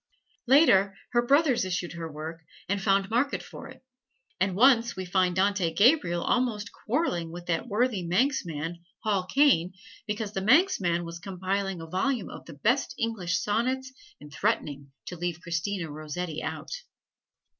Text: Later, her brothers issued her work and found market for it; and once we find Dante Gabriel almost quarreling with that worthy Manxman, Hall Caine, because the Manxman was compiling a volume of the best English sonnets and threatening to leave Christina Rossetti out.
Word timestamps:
Later, 0.47 0.97
her 1.11 1.21
brothers 1.23 1.63
issued 1.63 1.93
her 1.93 2.11
work 2.11 2.41
and 2.67 2.81
found 2.81 3.11
market 3.11 3.43
for 3.43 3.67
it; 3.67 3.83
and 4.39 4.55
once 4.55 4.95
we 4.95 5.05
find 5.05 5.35
Dante 5.35 5.71
Gabriel 5.75 6.23
almost 6.23 6.71
quarreling 6.71 7.31
with 7.31 7.45
that 7.45 7.67
worthy 7.67 8.01
Manxman, 8.01 8.83
Hall 9.03 9.25
Caine, 9.27 9.73
because 10.07 10.31
the 10.33 10.41
Manxman 10.41 11.05
was 11.05 11.19
compiling 11.19 11.81
a 11.81 11.85
volume 11.85 12.31
of 12.31 12.45
the 12.45 12.53
best 12.53 12.95
English 12.97 13.37
sonnets 13.37 13.93
and 14.19 14.33
threatening 14.33 14.91
to 15.05 15.15
leave 15.15 15.39
Christina 15.39 15.91
Rossetti 15.91 16.41
out. 16.41 16.71